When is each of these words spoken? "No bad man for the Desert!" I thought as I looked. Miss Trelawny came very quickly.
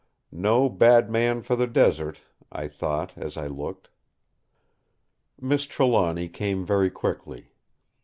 "No 0.33 0.67
bad 0.67 1.11
man 1.11 1.43
for 1.43 1.55
the 1.55 1.67
Desert!" 1.67 2.21
I 2.51 2.67
thought 2.67 3.13
as 3.15 3.37
I 3.37 3.45
looked. 3.45 3.89
Miss 5.39 5.65
Trelawny 5.65 6.27
came 6.27 6.65
very 6.65 6.89
quickly. 6.89 7.51